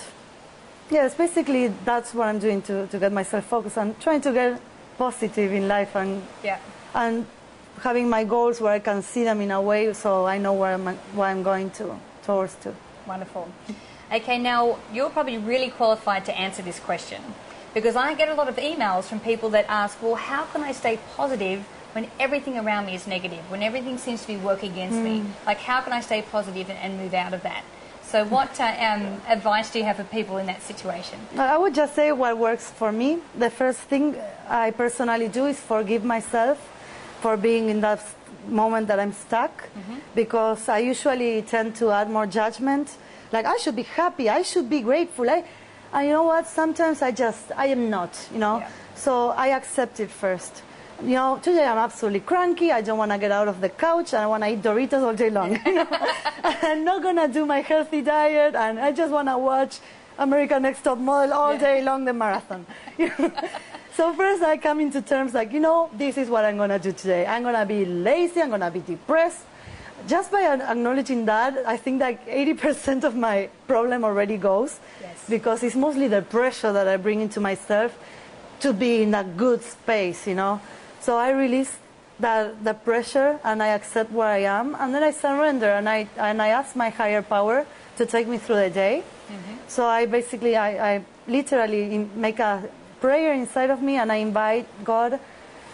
yes, 0.91 1.15
basically 1.15 1.74
that's 1.83 2.13
what 2.13 2.27
I'm 2.27 2.38
doing 2.38 2.62
to, 2.63 2.86
to 2.88 3.00
get 3.00 3.12
myself 3.12 3.45
focused 3.45 3.77
and 3.77 4.00
trying 4.00 4.21
to 4.21 4.31
get 4.31 4.62
positive 4.98 5.51
in 5.51 5.67
life 5.67 5.95
and 5.95 6.21
yeah. 6.43 6.59
and 6.93 7.25
having 7.81 8.09
my 8.09 8.25
goals 8.25 8.62
where 8.62 8.74
I 8.74 8.79
can 8.79 9.01
see 9.01 9.24
them 9.24 9.41
in 9.41 9.51
a 9.51 9.62
way 9.62 9.91
so 9.93 10.25
I 10.25 10.38
know 10.38 10.53
where 10.53 10.74
I'm, 10.74 10.86
where 11.15 11.29
I'm 11.29 11.41
going 11.41 11.71
to 11.71 11.98
towards 12.24 12.55
to. 12.55 12.75
Wonderful. 13.07 13.50
Okay, 14.13 14.38
now 14.38 14.77
you're 14.93 15.09
probably 15.09 15.38
really 15.38 15.69
qualified 15.69 16.25
to 16.25 16.38
answer 16.38 16.62
this 16.62 16.79
question 16.79 17.21
because 17.74 17.95
I 17.95 18.13
get 18.13 18.29
a 18.29 18.33
lot 18.33 18.50
of 18.50 18.57
emails 18.57 19.05
from 19.05 19.19
people 19.19 19.50
that 19.51 19.65
ask, 19.69 20.01
well, 20.01 20.15
how 20.15 20.45
can 20.45 20.62
I 20.62 20.74
stay 20.74 21.00
positive 21.15 21.65
when 21.93 22.10
everything 22.19 22.58
around 22.58 22.86
me 22.86 22.96
is 22.96 23.08
negative, 23.08 23.39
when 23.50 23.63
everything 23.63 23.98
seems 23.98 24.22
to 24.22 24.27
be 24.27 24.38
working 24.38 24.72
against 24.72 24.98
mm. 24.98 25.03
me? 25.03 25.24
Like, 25.46 25.60
how 25.60 25.81
can 25.81 25.93
I 25.93 26.01
stay 26.01 26.22
positive 26.22 26.69
and, 26.69 26.79
and 26.79 26.98
move 26.98 27.13
out 27.13 27.34
of 27.34 27.43
that? 27.43 27.63
So, 28.03 28.25
what 28.25 28.60
uh, 28.60 28.63
um, 28.63 29.22
advice 29.27 29.69
do 29.72 29.77
you 29.79 29.86
have 29.86 29.98
for 29.98 30.03
people 30.03 30.38
in 30.38 30.48
that 30.48 30.63
situation? 30.63 31.19
I 31.38 31.58
would 31.58 31.75
just 31.75 31.93
say 31.93 32.12
what 32.12 32.38
works 32.38 32.72
for 32.72 32.91
me. 32.91 33.19
The 33.38 33.51
first 33.51 33.81
thing 33.81 34.15
I 34.48 34.72
personally 34.72 35.27
do 35.27 35.46
is 35.46 35.60
forgive 35.60 36.03
myself 36.03 36.58
for 37.22 37.38
being 37.38 37.69
in 37.69 37.81
that 37.81 38.03
moment 38.48 38.88
that 38.88 39.00
I'm 39.00 39.13
stuck, 39.13 39.51
mm-hmm. 39.63 39.98
because 40.15 40.67
I 40.69 40.79
usually 40.79 41.43
tend 41.43 41.75
to 41.75 41.91
add 41.91 42.10
more 42.10 42.25
judgment. 42.25 42.98
Like, 43.31 43.46
I 43.46 43.58
should 43.58 43.75
be 43.75 43.84
happy, 43.84 44.27
I 44.27 44.41
should 44.41 44.69
be 44.69 44.81
grateful. 44.81 45.29
I, 45.29 45.43
and 45.93 46.08
you 46.08 46.13
know 46.13 46.24
what? 46.24 46.48
Sometimes 46.48 47.01
I 47.01 47.12
just, 47.12 47.51
I 47.55 47.67
am 47.67 47.89
not, 47.89 48.27
you 48.31 48.39
know? 48.39 48.60
Yeah. 48.60 48.69
So 48.96 49.29
I 49.29 49.48
accept 49.50 50.00
it 50.00 50.10
first. 50.10 50.63
You 51.03 51.15
know, 51.15 51.39
today 51.41 51.65
I'm 51.65 51.77
absolutely 51.77 52.20
cranky. 52.22 52.72
I 52.72 52.82
don't 52.82 52.98
want 52.98 53.12
to 53.12 53.18
get 53.18 53.32
out 53.32 53.48
of 53.48 53.62
the 53.62 53.70
couch 53.70 54.13
and 54.13 54.24
I 54.24 54.27
want 54.27 54.44
to 54.44 54.50
eat 54.50 54.62
Doritos 54.62 55.01
all 55.03 55.13
day 55.13 55.29
long. 55.29 55.58
You 55.65 55.74
know? 55.75 55.88
I'm 56.44 56.84
not 56.84 57.01
going 57.01 57.15
to 57.15 57.27
do 57.27 57.46
my 57.46 57.62
healthy 57.62 58.01
diet 58.01 58.56
and 58.56 58.79
I 58.79 58.91
just 58.91 59.12
want 59.12 59.27
to 59.27 59.38
watch 59.38 59.79
American 60.18 60.63
Next 60.63 60.82
Top 60.82 60.98
Model 60.98 61.34
all 61.34 61.58
day 61.58 61.82
long, 61.84 62.06
the 62.06 62.13
marathon. 62.13 62.65
You 62.98 63.12
know? 63.20 63.32
so 63.96 64.13
first 64.13 64.44
I 64.44 64.58
come 64.58 64.79
into 64.79 65.01
terms 65.01 65.34
like, 65.34 65.53
you 65.53 65.60
know, 65.60 65.89
this 65.94 66.18
is 66.18 66.29
what 66.29 66.44
I'm 66.46 66.58
going 66.58 66.70
to 66.70 66.79
do 66.79 66.91
today. 66.91 67.25
I'm 67.25 67.44
going 67.44 67.56
to 67.56 67.65
be 67.65 67.86
lazy. 67.86 68.41
I'm 68.41 68.50
going 68.50 68.62
to 68.62 68.72
be 68.72 68.82
depressed. 68.82 69.46
Just 70.08 70.32
by 70.32 70.44
acknowledging 70.44 71.25
that, 71.25 71.58
I 71.65 71.75
think 71.77 72.00
that 72.00 72.25
80% 72.25 73.03
of 73.03 73.15
my 73.15 73.50
problem 73.68 74.03
already 74.06 74.38
goes 74.38 74.79
Yes. 75.01 75.25
because 75.29 75.62
it's 75.63 75.75
mostly 75.75 76.08
the 76.08 76.22
pressure 76.22 76.72
that 76.72 76.88
I 76.88 76.96
bring 76.98 77.20
into 77.22 77.39
myself 77.41 77.98
to 78.62 78.74
be 78.74 79.03
in 79.03 79.13
a 79.13 79.24
good 79.24 79.62
space, 79.63 80.25
you 80.27 80.36
know. 80.36 80.60
So 81.01 81.18
I 81.18 81.32
release 81.32 81.77
that 82.20 82.63
the 82.63 82.74
pressure 82.74 83.39
and 83.44 83.63
I 83.63 83.68
accept 83.68 84.12
where 84.12 84.27
I 84.27 84.44
am, 84.44 84.75
and 84.75 84.94
then 84.94 85.03
I 85.03 85.12
surrender 85.12 85.72
and 85.72 85.88
I 85.88 86.08
and 86.18 86.41
I 86.41 86.50
ask 86.50 86.75
my 86.75 86.89
higher 86.89 87.22
power 87.22 87.65
to 87.98 88.06
take 88.06 88.27
me 88.27 88.38
through 88.38 88.58
the 88.58 88.70
day. 88.70 89.03
Mm-hmm. 89.03 89.56
So 89.68 89.86
I 89.86 90.06
basically 90.06 90.56
I, 90.56 90.96
I 90.96 91.06
literally 91.27 92.10
make 92.15 92.39
a 92.39 92.63
prayer 93.00 93.34
inside 93.34 93.70
of 93.70 93.82
me 93.82 93.96
and 93.96 94.12
I 94.12 94.18
invite 94.18 94.68
God, 94.84 95.20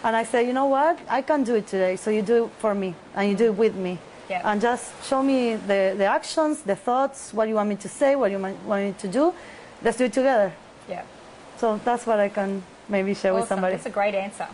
and 0.04 0.16
I 0.16 0.24
say, 0.24 0.46
you 0.46 0.54
know 0.54 0.68
what, 0.68 1.00
I 1.10 1.24
can 1.24 1.44
do 1.44 1.56
it 1.56 1.66
today. 1.66 1.96
So 1.96 2.12
you 2.12 2.22
do 2.22 2.46
it 2.46 2.52
for 2.60 2.76
me 2.76 2.94
and 3.16 3.30
you 3.30 3.36
do 3.36 3.46
it 3.46 3.58
with 3.58 3.76
me. 3.76 3.98
Yeah. 4.30 4.42
And 4.44 4.62
just 4.62 4.92
show 5.06 5.24
me 5.24 5.56
the, 5.56 5.94
the 5.98 6.06
actions, 6.06 6.62
the 6.62 6.76
thoughts, 6.76 7.34
what 7.34 7.48
you 7.48 7.56
want 7.56 7.70
me 7.70 7.76
to 7.78 7.90
say, 7.90 8.16
what 8.16 8.32
you 8.32 8.40
want 8.40 8.64
want 8.66 8.84
me 8.84 8.94
to 9.00 9.08
do. 9.08 9.34
Let's 9.82 9.98
do 9.98 10.06
it 10.06 10.14
together. 10.14 10.54
Yeah. 10.90 11.04
So 11.58 11.80
that's 11.84 12.06
what 12.06 12.20
I 12.20 12.30
can 12.30 12.64
maybe 12.90 13.14
share 13.14 13.34
with 13.34 13.48
somebody. 13.48 13.76
That's 13.76 13.86
a 13.86 13.90
great 13.90 14.16
answer. 14.16 14.48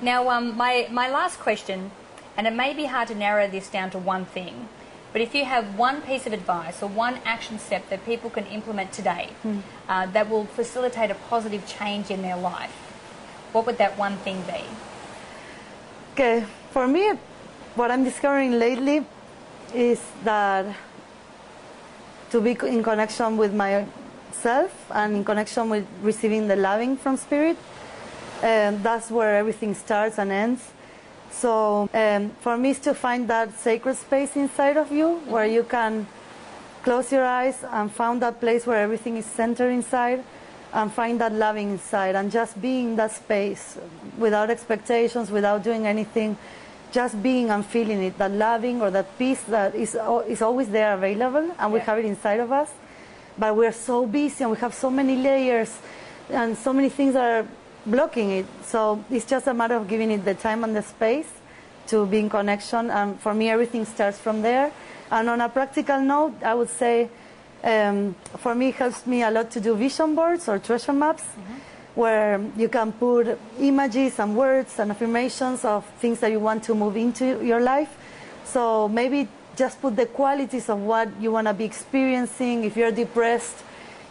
Now, 0.00 0.28
um, 0.28 0.56
my, 0.56 0.88
my 0.90 1.08
last 1.08 1.38
question, 1.38 1.90
and 2.36 2.46
it 2.46 2.52
may 2.54 2.74
be 2.74 2.86
hard 2.86 3.08
to 3.08 3.14
narrow 3.14 3.48
this 3.48 3.68
down 3.68 3.90
to 3.90 3.98
one 3.98 4.24
thing, 4.24 4.68
but 5.12 5.22
if 5.22 5.34
you 5.34 5.44
have 5.44 5.78
one 5.78 6.02
piece 6.02 6.26
of 6.26 6.32
advice 6.32 6.82
or 6.82 6.88
one 6.88 7.18
action 7.24 7.58
step 7.58 7.88
that 7.88 8.04
people 8.04 8.30
can 8.30 8.46
implement 8.46 8.92
today 8.92 9.30
uh, 9.88 10.06
that 10.06 10.28
will 10.28 10.44
facilitate 10.44 11.10
a 11.10 11.14
positive 11.14 11.66
change 11.66 12.10
in 12.10 12.22
their 12.22 12.36
life, 12.36 12.70
what 13.52 13.64
would 13.66 13.78
that 13.78 13.96
one 13.96 14.16
thing 14.18 14.42
be? 14.42 14.64
Okay, 16.12 16.44
for 16.70 16.86
me, 16.86 17.12
what 17.74 17.90
I'm 17.90 18.04
discovering 18.04 18.58
lately 18.58 19.06
is 19.74 20.02
that 20.24 20.66
to 22.30 22.40
be 22.40 22.56
in 22.66 22.82
connection 22.82 23.36
with 23.36 23.54
myself 24.32 24.90
and 24.90 25.16
in 25.16 25.24
connection 25.24 25.70
with 25.70 25.86
receiving 26.02 26.48
the 26.48 26.56
loving 26.56 26.96
from 26.96 27.16
spirit, 27.16 27.56
um, 28.42 28.82
that's 28.82 29.10
where 29.10 29.36
everything 29.36 29.74
starts 29.74 30.18
and 30.18 30.30
ends. 30.30 30.70
So 31.30 31.88
um, 31.94 32.30
for 32.40 32.56
me, 32.56 32.70
is 32.70 32.78
to 32.80 32.94
find 32.94 33.28
that 33.28 33.56
sacred 33.58 33.96
space 33.96 34.36
inside 34.36 34.76
of 34.76 34.90
you 34.92 35.16
where 35.28 35.46
you 35.46 35.62
can 35.64 36.06
close 36.82 37.12
your 37.12 37.24
eyes 37.24 37.64
and 37.70 37.90
find 37.92 38.22
that 38.22 38.40
place 38.40 38.66
where 38.66 38.78
everything 38.82 39.16
is 39.16 39.26
centered 39.26 39.70
inside 39.70 40.24
and 40.72 40.92
find 40.92 41.20
that 41.20 41.32
loving 41.32 41.70
inside 41.70 42.14
and 42.14 42.30
just 42.30 42.60
be 42.60 42.80
in 42.80 42.96
that 42.96 43.12
space 43.12 43.78
without 44.18 44.50
expectations, 44.50 45.30
without 45.30 45.62
doing 45.62 45.86
anything, 45.86 46.36
just 46.92 47.22
being 47.22 47.50
and 47.50 47.64
feeling 47.64 48.02
it, 48.02 48.16
that 48.18 48.30
loving 48.30 48.80
or 48.80 48.90
that 48.90 49.18
peace 49.18 49.42
that 49.44 49.74
is, 49.74 49.96
is 50.28 50.42
always 50.42 50.68
there 50.68 50.94
available 50.94 51.50
and 51.58 51.72
we 51.72 51.78
Yeah. 51.78 51.84
have 51.84 51.98
it 51.98 52.04
inside 52.04 52.40
of 52.40 52.52
us. 52.52 52.70
But 53.38 53.56
we're 53.56 53.72
so 53.72 54.06
busy 54.06 54.44
and 54.44 54.50
we 54.50 54.58
have 54.58 54.74
so 54.74 54.90
many 54.90 55.16
layers 55.16 55.78
and 56.30 56.56
so 56.56 56.72
many 56.72 56.88
things 56.88 57.14
that 57.14 57.44
are 57.44 57.48
blocking 57.86 58.30
it. 58.30 58.46
So 58.64 59.04
it's 59.10 59.24
just 59.24 59.46
a 59.46 59.54
matter 59.54 59.76
of 59.76 59.88
giving 59.88 60.10
it 60.10 60.24
the 60.24 60.34
time 60.34 60.64
and 60.64 60.74
the 60.74 60.82
space 60.82 61.30
to 61.88 62.06
be 62.06 62.18
in 62.18 62.28
connection. 62.28 62.90
And 62.90 63.18
for 63.20 63.34
me, 63.34 63.48
everything 63.48 63.84
starts 63.84 64.18
from 64.18 64.42
there. 64.42 64.72
And 65.10 65.28
on 65.28 65.40
a 65.40 65.48
practical 65.48 66.00
note, 66.00 66.42
I 66.42 66.54
would 66.54 66.68
say 66.68 67.08
um, 67.64 68.14
for 68.38 68.54
me, 68.54 68.68
it 68.68 68.74
helps 68.74 69.06
me 69.06 69.22
a 69.22 69.30
lot 69.30 69.50
to 69.52 69.60
do 69.60 69.74
vision 69.74 70.14
boards 70.14 70.48
or 70.48 70.58
treasure 70.58 70.92
maps 70.92 71.24
where 71.94 72.40
you 72.56 72.68
can 72.68 72.92
put 72.92 73.38
images 73.58 74.20
and 74.20 74.36
words 74.36 74.78
and 74.78 74.90
affirmations 74.92 75.64
of 75.64 75.84
things 75.98 76.20
that 76.20 76.30
you 76.30 76.38
want 76.38 76.62
to 76.62 76.74
move 76.74 76.96
into 76.96 77.44
your 77.44 77.60
life. 77.60 77.96
So 78.44 78.88
maybe 78.88 79.26
just 79.58 79.82
put 79.82 79.96
the 79.96 80.06
qualities 80.06 80.68
of 80.70 80.78
what 80.78 81.08
you 81.20 81.32
want 81.32 81.48
to 81.48 81.52
be 81.52 81.64
experiencing. 81.64 82.62
If 82.62 82.76
you're 82.76 82.92
depressed, 82.92 83.56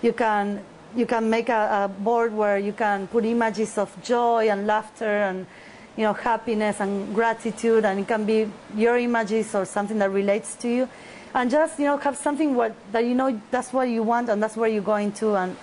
you 0.02 0.12
can 0.12 0.62
you 0.96 1.06
can 1.06 1.30
make 1.30 1.50
a, 1.50 1.86
a 1.86 1.88
board 1.88 2.34
where 2.34 2.58
you 2.58 2.74
can 2.74 3.08
put 3.08 3.24
images 3.26 3.78
of 3.78 3.90
joy 4.04 4.50
and 4.50 4.68
laughter 4.68 5.24
and 5.24 5.48
you 5.96 6.04
know 6.04 6.14
happiness 6.14 6.82
and 6.82 7.16
gratitude, 7.16 7.86
and 7.86 8.00
it 8.02 8.08
can 8.08 8.26
be 8.26 8.52
your 8.76 8.98
images 8.98 9.56
or 9.56 9.66
something 9.66 9.98
that 10.00 10.12
relates 10.12 10.56
to 10.56 10.68
you, 10.68 10.90
and 11.34 11.50
just 11.50 11.80
you 11.80 11.86
know 11.86 11.98
have 11.98 12.18
something 12.18 12.54
what 12.54 12.76
that 12.92 13.06
you 13.06 13.16
know 13.16 13.40
that's 13.50 13.72
what 13.72 13.88
you 13.90 14.04
want 14.04 14.30
and 14.30 14.44
that's 14.44 14.58
where 14.58 14.70
you're 14.70 14.84
going 14.84 15.12
to 15.14 15.36
and 15.36 15.56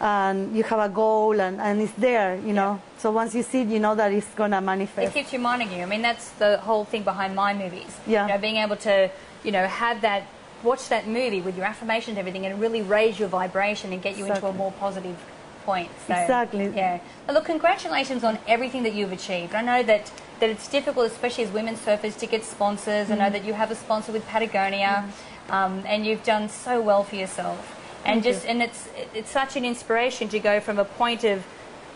and 0.00 0.56
you 0.56 0.62
have 0.64 0.80
a 0.80 0.88
goal 0.88 1.40
and, 1.40 1.60
and 1.60 1.80
it's 1.80 1.92
there, 1.92 2.36
you 2.36 2.52
know. 2.52 2.80
So 2.98 3.10
once 3.10 3.34
you 3.34 3.42
see 3.42 3.62
it, 3.62 3.68
you 3.68 3.78
know 3.80 3.94
that 3.94 4.12
it's 4.12 4.32
gonna 4.34 4.60
manifest. 4.60 5.08
It 5.08 5.18
keeps 5.18 5.32
reminding 5.32 5.72
you. 5.72 5.82
I 5.82 5.86
mean, 5.86 6.02
that's 6.02 6.30
the 6.30 6.58
whole 6.58 6.84
thing 6.84 7.02
behind 7.02 7.34
my 7.34 7.54
movies. 7.54 7.96
Yeah. 8.06 8.26
You 8.26 8.32
know, 8.34 8.38
being 8.38 8.56
able 8.56 8.76
to, 8.76 9.10
you 9.44 9.52
know, 9.52 9.66
have 9.66 10.00
that, 10.02 10.24
watch 10.62 10.88
that 10.88 11.06
movie 11.06 11.40
with 11.40 11.56
your 11.56 11.66
affirmations 11.66 12.10
and 12.10 12.18
everything 12.18 12.46
and 12.46 12.60
really 12.60 12.82
raise 12.82 13.18
your 13.18 13.28
vibration 13.28 13.92
and 13.92 14.02
get 14.02 14.16
you 14.16 14.26
into 14.26 14.46
a 14.46 14.52
more 14.52 14.72
positive 14.72 15.16
point. 15.64 15.90
So, 16.06 16.14
Exactly. 16.14 16.68
Yeah. 16.74 17.00
But 17.26 17.34
look, 17.34 17.44
congratulations 17.44 18.24
on 18.24 18.38
everything 18.48 18.82
that 18.82 18.94
you've 18.94 19.12
achieved. 19.12 19.54
I 19.54 19.62
know 19.62 19.82
that, 19.82 20.10
that 20.40 20.50
it's 20.50 20.68
difficult, 20.68 21.06
especially 21.06 21.44
as 21.44 21.50
women 21.50 21.76
surfers, 21.76 22.18
to 22.18 22.26
get 22.26 22.44
sponsors. 22.44 23.10
I 23.10 23.14
know 23.16 23.24
Mm-hmm. 23.24 23.32
that 23.34 23.44
you 23.44 23.54
have 23.54 23.70
a 23.70 23.74
sponsor 23.74 24.12
with 24.12 24.26
Patagonia 24.26 25.08
um, 25.50 25.82
and 25.86 26.04
you've 26.06 26.24
done 26.24 26.48
so 26.48 26.80
well 26.80 27.04
for 27.04 27.16
yourself. 27.16 27.73
And 28.04 28.22
Thank 28.22 28.26
you. 28.26 28.32
just 28.32 28.46
and 28.46 28.62
it's 28.62 28.88
it's 29.14 29.30
such 29.30 29.56
an 29.56 29.64
inspiration 29.64 30.28
to 30.28 30.38
go 30.38 30.60
from 30.60 30.78
a 30.78 30.84
point 30.84 31.24
of 31.24 31.42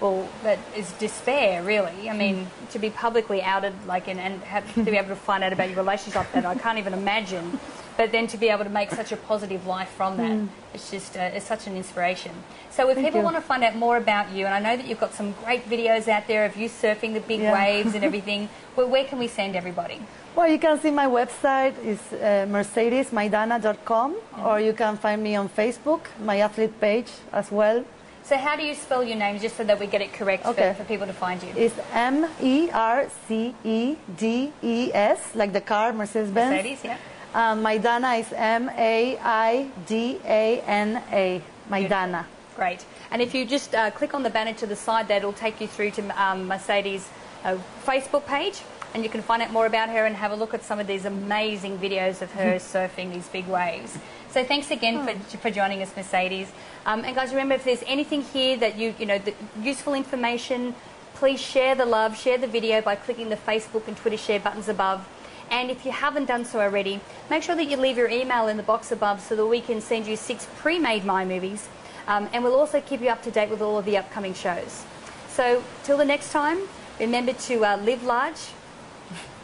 well, 0.00 0.28
that 0.44 0.60
is 0.76 0.92
despair, 0.92 1.60
really. 1.64 2.08
I 2.08 2.16
mean, 2.16 2.46
Mm. 2.46 2.70
to 2.70 2.78
be 2.78 2.88
publicly 2.88 3.42
outed, 3.42 3.72
like, 3.88 4.06
and, 4.06 4.20
and 4.20 4.40
have 4.44 4.72
to 4.74 4.84
be 4.84 4.96
able 4.96 5.08
to 5.08 5.16
find 5.16 5.42
out 5.42 5.52
about 5.52 5.68
your 5.70 5.76
relationship, 5.78 6.24
that 6.34 6.46
I 6.46 6.54
can't 6.54 6.78
even 6.78 6.92
imagine. 6.92 7.58
But 7.98 8.12
then 8.12 8.28
to 8.28 8.36
be 8.38 8.48
able 8.48 8.62
to 8.64 8.70
make 8.70 8.90
such 8.92 9.10
a 9.10 9.16
positive 9.16 9.66
life 9.66 9.88
from 9.98 10.16
that, 10.18 10.36
it's 10.72 10.88
just, 10.94 11.16
uh, 11.16 11.36
it's 11.36 11.48
such 11.54 11.66
an 11.66 11.74
inspiration. 11.76 12.30
So 12.70 12.88
if 12.88 12.90
Mm. 12.90 12.94
Thank 12.94 13.06
people 13.08 13.20
you. 13.20 13.24
want 13.24 13.36
to 13.36 13.42
find 13.52 13.62
out 13.64 13.74
more 13.74 13.96
about 13.96 14.26
you, 14.30 14.46
and 14.46 14.54
I 14.54 14.60
know 14.66 14.76
that 14.76 14.86
you've 14.88 15.00
got 15.06 15.14
some 15.14 15.34
great 15.44 15.68
videos 15.68 16.06
out 16.06 16.24
there 16.28 16.44
of 16.48 16.56
you 16.56 16.68
surfing 16.68 17.12
the 17.18 17.24
big 17.32 17.40
Yeah. 17.40 17.52
waves 17.60 17.96
and 17.96 18.04
everything, 18.10 18.48
where, 18.76 18.86
where 18.86 19.04
can 19.04 19.18
we 19.18 19.26
send 19.26 19.56
everybody? 19.56 19.98
Well, 20.36 20.46
you 20.48 20.60
can 20.60 20.78
see 20.80 20.92
my 20.92 21.06
website 21.06 21.74
is 21.84 21.98
uh, 22.12 22.46
mercedesmaidana.com, 22.48 24.14
or 24.44 24.60
you 24.60 24.72
can 24.72 24.96
find 24.96 25.20
me 25.22 25.34
on 25.34 25.48
Facebook, 25.48 26.02
my 26.24 26.38
athlete 26.38 26.80
page 26.80 27.10
as 27.32 27.50
well. 27.50 27.84
So 28.22 28.36
how 28.36 28.54
do 28.56 28.62
you 28.62 28.74
spell 28.76 29.02
your 29.02 29.16
name, 29.16 29.40
just 29.40 29.56
so 29.56 29.64
that 29.64 29.80
we 29.80 29.86
get 29.86 30.02
it 30.02 30.12
correct 30.12 30.46
Okay. 30.46 30.74
for, 30.74 30.84
for 30.84 30.88
people 30.88 31.06
to 31.08 31.12
find 31.14 31.42
you? 31.42 31.48
It's 31.56 31.74
M 31.94 32.26
E 32.40 32.70
R 32.70 33.08
C 33.26 33.54
E 33.64 33.96
D 34.16 34.52
E 34.62 34.90
S, 34.94 35.34
like 35.34 35.52
the 35.52 35.62
car 35.62 35.92
Mercedes 35.92 36.30
Benz. 36.30 36.50
Mercedes, 36.54 36.84
yeah. 36.84 36.96
Um, 37.38 37.62
Maidana 37.62 38.18
is 38.18 38.32
M 38.32 38.68
A 38.76 39.16
I 39.22 39.70
D 39.86 40.20
A 40.24 40.60
N 40.62 41.00
A. 41.12 41.40
Maidana. 41.70 42.24
Great. 42.56 42.84
And 43.12 43.22
if 43.22 43.32
you 43.32 43.44
just 43.44 43.76
uh, 43.76 43.92
click 43.92 44.12
on 44.12 44.24
the 44.24 44.30
banner 44.30 44.54
to 44.54 44.66
the 44.66 44.74
side, 44.74 45.06
that'll 45.06 45.32
take 45.32 45.60
you 45.60 45.68
through 45.68 45.92
to 45.92 46.20
um, 46.20 46.48
Mercedes' 46.48 47.08
uh, 47.44 47.56
Facebook 47.86 48.26
page, 48.26 48.62
and 48.92 49.04
you 49.04 49.08
can 49.08 49.22
find 49.22 49.40
out 49.40 49.52
more 49.52 49.66
about 49.66 49.88
her 49.88 50.04
and 50.04 50.16
have 50.16 50.32
a 50.32 50.34
look 50.34 50.52
at 50.52 50.64
some 50.64 50.80
of 50.80 50.88
these 50.88 51.04
amazing 51.04 51.78
videos 51.78 52.22
of 52.22 52.32
her 52.32 52.54
surfing 52.72 53.12
these 53.12 53.28
big 53.28 53.46
waves. 53.46 53.96
So 54.30 54.42
thanks 54.42 54.72
again 54.72 55.06
for, 55.06 55.36
for 55.36 55.50
joining 55.52 55.80
us, 55.80 55.94
Mercedes. 55.96 56.50
Um, 56.86 57.04
and 57.04 57.14
guys, 57.14 57.30
remember 57.30 57.54
if 57.54 57.62
there's 57.62 57.84
anything 57.86 58.22
here 58.22 58.56
that 58.56 58.76
you 58.76 58.96
you 58.98 59.06
know, 59.06 59.18
the 59.18 59.32
useful 59.62 59.94
information, 59.94 60.74
please 61.14 61.40
share 61.40 61.76
the 61.76 61.86
love, 61.86 62.18
share 62.18 62.36
the 62.36 62.48
video 62.48 62.80
by 62.80 62.96
clicking 62.96 63.28
the 63.28 63.36
Facebook 63.36 63.86
and 63.86 63.96
Twitter 63.96 64.16
share 64.16 64.40
buttons 64.40 64.68
above. 64.68 65.06
And 65.50 65.70
if 65.70 65.84
you 65.84 65.92
haven't 65.92 66.26
done 66.26 66.44
so 66.44 66.60
already, 66.60 67.00
make 67.30 67.42
sure 67.42 67.56
that 67.56 67.64
you 67.64 67.76
leave 67.76 67.96
your 67.96 68.08
email 68.08 68.48
in 68.48 68.56
the 68.56 68.62
box 68.62 68.92
above 68.92 69.20
so 69.20 69.34
that 69.36 69.46
we 69.46 69.60
can 69.60 69.80
send 69.80 70.06
you 70.06 70.16
six 70.16 70.46
pre-made 70.58 71.04
Mind 71.04 71.28
Movies. 71.28 71.68
Um, 72.06 72.28
and 72.32 72.42
we'll 72.42 72.54
also 72.54 72.80
keep 72.80 73.00
you 73.00 73.08
up 73.08 73.22
to 73.22 73.30
date 73.30 73.50
with 73.50 73.60
all 73.60 73.78
of 73.78 73.84
the 73.84 73.96
upcoming 73.96 74.34
shows. 74.34 74.84
So 75.28 75.62
till 75.84 75.96
the 75.96 76.04
next 76.04 76.32
time, 76.32 76.58
remember 76.98 77.32
to 77.32 77.64
uh, 77.64 77.76
live 77.78 78.02
large, 78.02 78.40